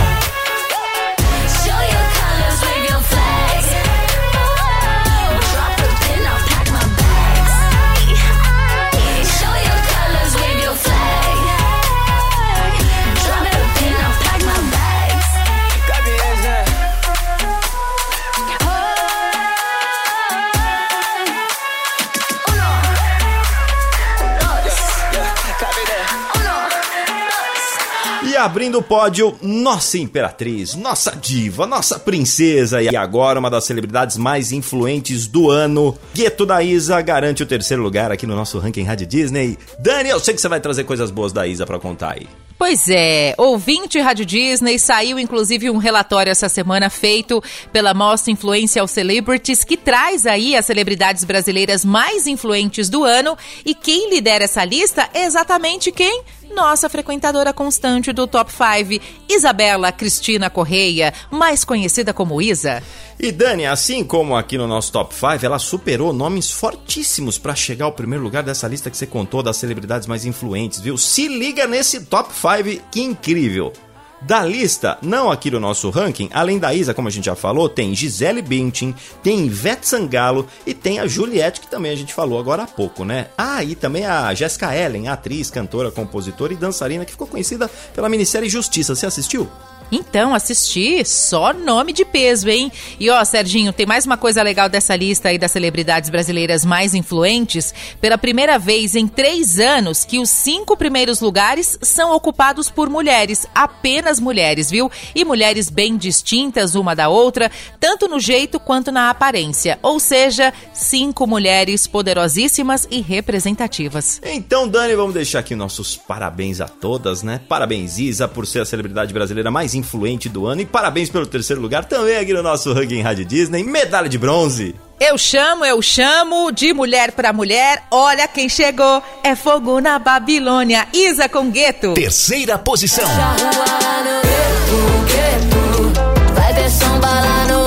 [28.39, 34.51] Abrindo o pódio, nossa imperatriz, nossa diva, nossa princesa e agora uma das celebridades mais
[34.51, 39.05] influentes do ano, Gueto da Isa, garante o terceiro lugar aqui no nosso ranking Rádio
[39.07, 39.57] Disney.
[39.77, 42.27] Dani, eu sei que você vai trazer coisas boas da Isa pra contar aí.
[42.59, 47.41] Pois é, ouvinte Rádio Disney, saiu inclusive um relatório essa semana feito
[47.71, 53.37] pela Most Influential Celebrities, que traz aí as celebridades brasileiras mais influentes do ano.
[53.65, 56.21] E quem lidera essa lista é exatamente quem?
[56.53, 62.83] Nossa frequentadora constante do Top 5, Isabela Cristina Correia, mais conhecida como Isa.
[63.21, 67.83] E Dani, assim como aqui no nosso Top 5, ela superou nomes fortíssimos pra chegar
[67.83, 70.97] ao primeiro lugar dessa lista que você contou das celebridades mais influentes, viu?
[70.97, 73.73] Se liga nesse Top 5, que incrível!
[74.21, 77.67] Da lista, não aqui no nosso ranking, além da Isa, como a gente já falou,
[77.67, 82.39] tem Gisele Bündchen, tem Ivete Sangalo e tem a Juliette, que também a gente falou
[82.39, 83.27] agora há pouco, né?
[83.37, 88.07] Ah, e também a Jessica Ellen, atriz, cantora, compositora e dançarina, que ficou conhecida pela
[88.07, 88.95] minissérie Justiça.
[88.95, 89.49] Você assistiu?
[89.91, 92.71] Então, assisti, só nome de peso, hein?
[92.99, 96.93] E ó, Serginho, tem mais uma coisa legal dessa lista aí das celebridades brasileiras mais
[96.93, 97.73] influentes.
[97.99, 103.47] Pela primeira vez em três anos, que os cinco primeiros lugares são ocupados por mulheres,
[103.53, 104.91] apenas mulheres, viu?
[105.15, 109.79] E mulheres bem distintas uma da outra, tanto no jeito quanto na aparência.
[109.81, 114.21] Ou seja, cinco mulheres poderosíssimas e representativas.
[114.23, 117.41] Então, Dani, vamos deixar aqui nossos parabéns a todas, né?
[117.49, 120.61] Parabéns, Isa, por ser a celebridade brasileira mais influente do ano.
[120.61, 123.63] E parabéns pelo terceiro lugar também aqui no nosso ranking Rádio Disney.
[123.63, 124.75] Medalha de bronze.
[124.99, 127.83] Eu chamo, eu chamo, de mulher pra mulher.
[127.89, 130.87] Olha quem chegou, é fogo na Babilônia.
[130.93, 131.93] Isa com gueto.
[131.93, 133.07] Terceira posição.
[133.07, 136.33] Rua lá no gueto, gueto.
[136.33, 137.58] Vai samba lá no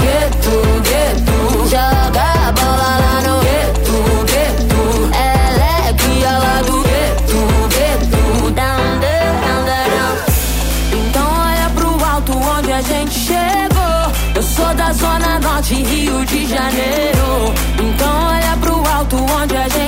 [15.73, 17.55] Norte, Rio de Janeiro.
[17.81, 19.82] Então olha pro alto onde a gente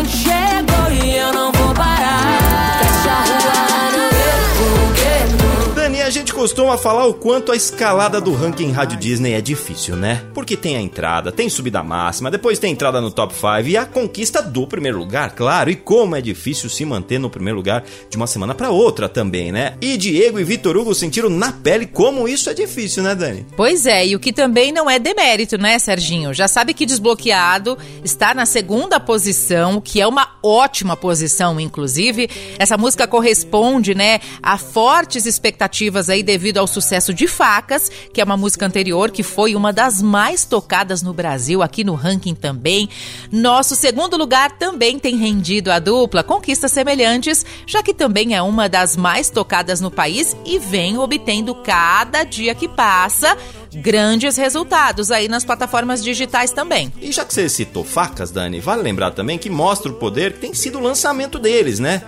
[6.45, 10.23] costuma falar o quanto a escalada do ranking Rádio Disney é difícil, né?
[10.35, 13.87] Porque tem a entrada, tem subida máxima, depois tem entrada no top 5 e a
[13.87, 15.71] conquista do primeiro lugar, claro.
[15.71, 19.51] E como é difícil se manter no primeiro lugar de uma semana para outra também,
[19.51, 19.79] né?
[19.81, 23.47] E Diego e Vitor Hugo sentiram na pele como isso é difícil, né, Dani?
[23.57, 26.35] Pois é, e o que também não é demérito, né, Serginho?
[26.35, 32.29] Já sabe que Desbloqueado está na segunda posição, que é uma ótima posição, inclusive.
[32.59, 38.25] Essa música corresponde, né, a fortes expectativas aí devido ao sucesso de Facas, que é
[38.25, 42.89] uma música anterior que foi uma das mais tocadas no Brasil, aqui no ranking também.
[43.31, 48.69] Nosso segundo lugar também tem rendido a dupla conquistas semelhantes, já que também é uma
[48.69, 53.39] das mais tocadas no país e vem obtendo cada dia que passa
[53.73, 56.93] grandes resultados aí nas plataformas digitais também.
[57.01, 60.41] E já que você citou facas, Dani, vale lembrar também que mostra o poder que
[60.41, 62.03] tem sido o lançamento deles, né?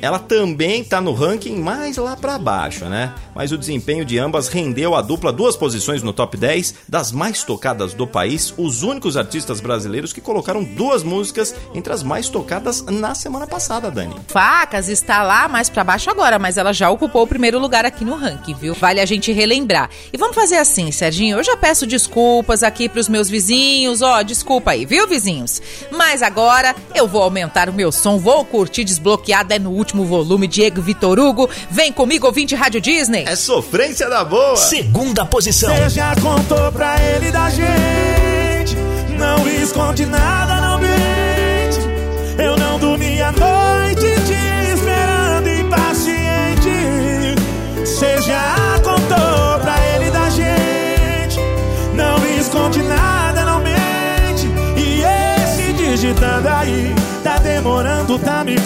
[0.00, 3.12] Ela também está no ranking mais lá para baixo, né?
[3.34, 7.42] Mas o desempenho de ambas rendeu a dupla duas posições no top 10 das mais
[7.42, 12.82] tocadas do país, os únicos artistas brasileiros que colocaram duas músicas entre as mais tocadas
[12.82, 14.14] na semana passada, Dani.
[14.28, 18.04] Facas está lá mais para baixo agora, mas ela já ocupou o primeiro lugar aqui
[18.04, 18.74] no ranking, viu?
[18.74, 19.90] Vale a gente relembrar.
[20.12, 24.72] E vamos fazer assim, Serginho, eu já peço desculpas aqui pros meus vizinhos, ó, desculpa
[24.72, 25.60] aí, viu, vizinhos?
[25.90, 30.04] Mas agora eu vou aumentar o meu som, vou curtir desbloqueada é no último último
[30.04, 31.48] volume, Diego Vitor Hugo.
[31.70, 33.24] Vem comigo, ouvinte Rádio Disney.
[33.26, 34.56] É sofrência da boa.
[34.56, 35.74] Segunda posição.
[35.74, 38.76] Você já contou pra ele da gente.
[39.18, 42.42] Não esconde nada, não mente.
[42.42, 44.47] Eu não dormi a noite te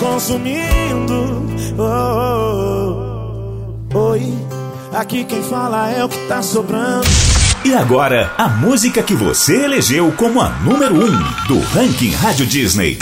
[0.03, 1.46] consumindo.
[1.78, 2.98] Oh, oh,
[3.94, 3.98] oh.
[4.11, 4.34] Oi,
[4.92, 7.07] aqui quem fala é o que tá sobrando.
[7.64, 12.44] E agora, a música que você elegeu como a número 1 um do ranking Rádio
[12.44, 12.98] Disney.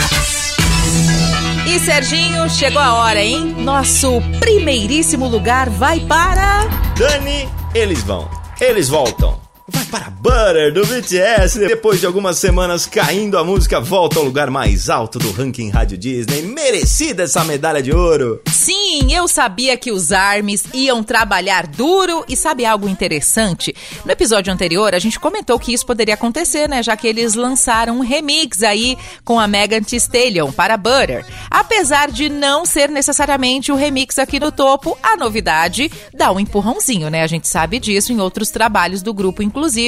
[1.65, 3.55] E Serginho, chegou a hora, hein?
[3.57, 6.67] Nosso primeiríssimo lugar vai para.
[6.95, 8.29] Dani, eles vão.
[8.59, 9.39] Eles voltam.
[9.91, 11.59] Para Butter do BTS.
[11.59, 15.97] Depois de algumas semanas caindo, a música volta ao lugar mais alto do ranking Rádio
[15.97, 16.43] Disney.
[16.43, 18.41] Merecida essa medalha de ouro.
[18.49, 23.75] Sim, eu sabia que os ARMYs iam trabalhar duro e sabe algo interessante?
[24.05, 26.81] No episódio anterior, a gente comentou que isso poderia acontecer, né?
[26.81, 31.25] Já que eles lançaram um remix aí com a Megan Thee Stallion para Butter.
[31.49, 37.09] Apesar de não ser necessariamente o remix aqui no topo, a novidade dá um empurrãozinho,
[37.09, 37.23] né?
[37.23, 39.80] A gente sabe disso em outros trabalhos do grupo, inclusive,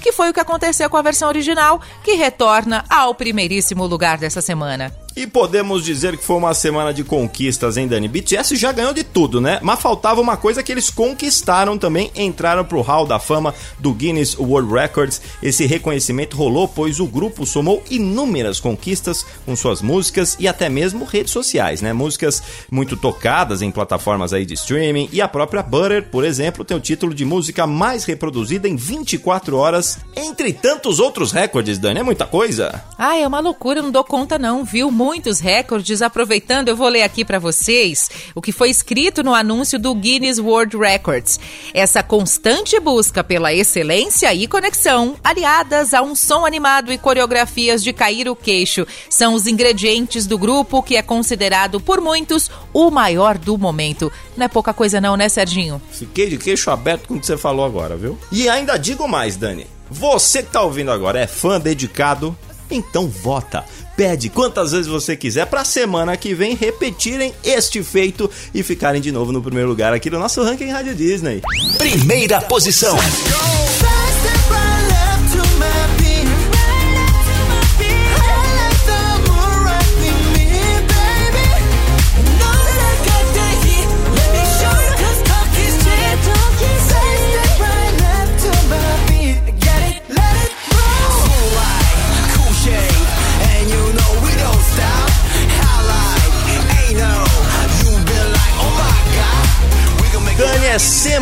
[0.00, 4.40] que foi o que aconteceu com a versão original, que retorna ao primeiríssimo lugar dessa
[4.40, 4.94] semana.
[5.16, 8.06] E podemos dizer que foi uma semana de conquistas, hein, Dani?
[8.06, 9.58] BTS já ganhou de tudo, né?
[9.60, 14.38] Mas faltava uma coisa que eles conquistaram também, entraram pro Hall da Fama do Guinness
[14.38, 15.20] World Records.
[15.42, 21.04] Esse reconhecimento rolou pois o grupo somou inúmeras conquistas com suas músicas e até mesmo
[21.04, 21.92] redes sociais, né?
[21.92, 26.76] Músicas muito tocadas em plataformas aí de streaming e a própria Butter, por exemplo, tem
[26.76, 32.00] o título de música mais reproduzida em 24 horas, entre tantos outros recordes, Dani.
[32.00, 32.84] É muita coisa.
[32.96, 34.90] Ah, é uma loucura, não dou conta não, viu?
[35.00, 36.02] Muitos recordes.
[36.02, 40.38] Aproveitando, eu vou ler aqui para vocês o que foi escrito no anúncio do Guinness
[40.38, 41.40] World Records.
[41.72, 47.94] Essa constante busca pela excelência e conexão, aliadas a um som animado e coreografias de
[47.94, 53.38] cair o queixo, são os ingredientes do grupo que é considerado por muitos o maior
[53.38, 54.12] do momento.
[54.36, 55.80] Não é pouca coisa não, né, Serginho?
[55.90, 58.18] Fiquei de queixo aberto com o que você falou agora, viu?
[58.30, 59.66] E ainda digo mais, Dani.
[59.90, 62.36] Você que tá ouvindo agora é fã dedicado?
[62.70, 63.64] Então vota
[64.00, 69.12] pede quantas vezes você quiser para semana que vem repetirem este feito e ficarem de
[69.12, 71.42] novo no primeiro lugar aqui no nosso ranking Rádio Disney.
[71.76, 72.96] Primeira posição.
[72.96, 74.10] Dani,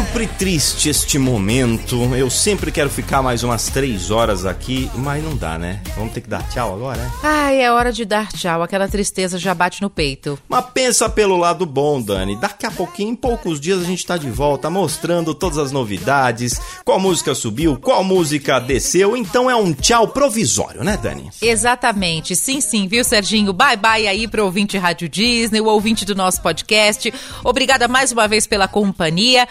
[0.09, 2.15] sempre triste este momento.
[2.15, 5.83] Eu sempre quero ficar mais umas três horas aqui, mas não dá, né?
[5.95, 7.11] Vamos ter que dar tchau agora, né?
[7.23, 8.63] Ai, é hora de dar tchau.
[8.63, 10.39] Aquela tristeza já bate no peito.
[10.49, 12.37] Mas pensa pelo lado bom, Dani.
[12.37, 16.59] Daqui a pouquinho, em poucos dias, a gente tá de volta mostrando todas as novidades,
[16.85, 19.15] qual música subiu, qual música desceu.
[19.15, 21.29] Então é um tchau provisório, né, Dani?
[21.43, 22.35] Exatamente.
[22.35, 23.53] Sim, sim, viu, Serginho?
[23.53, 27.13] Bye, bye aí pro ouvinte Rádio Disney, o ouvinte do nosso podcast.
[27.45, 29.19] Obrigada mais uma vez pela companhia.
[29.19, 29.49] pandemia.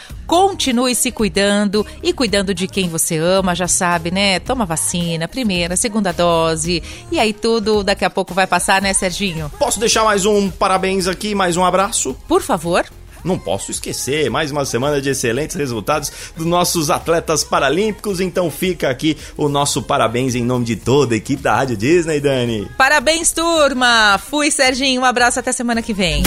[0.47, 4.39] Continue se cuidando e cuidando de quem você ama, já sabe, né?
[4.39, 6.81] Toma vacina, primeira, segunda dose.
[7.11, 9.51] E aí tudo daqui a pouco vai passar, né, Serginho?
[9.59, 12.15] Posso deixar mais um parabéns aqui, mais um abraço?
[12.29, 12.85] Por favor.
[13.27, 18.89] Não posso esquecer, mais uma semana de excelentes resultados dos nossos atletas paralímpicos, então fica
[18.89, 22.71] aqui o nosso parabéns em nome de toda a equipe da Rádio Disney, Dani.
[22.77, 24.17] Parabéns, turma!
[24.29, 25.01] Fui, Serginho.
[25.01, 26.23] Um abraço até semana que vem.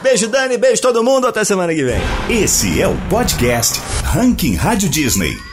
[0.00, 2.00] Beijo, Dani, beijo todo mundo, até semana que vem.
[2.30, 5.47] Esse é o podcast Ranking Rádio Disney.